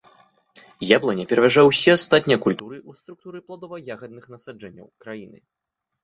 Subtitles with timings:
[0.95, 5.37] Яблыня пераважае ўсе астатнія культуры ў структуры пладова-ягадных насаджэнняў краіны.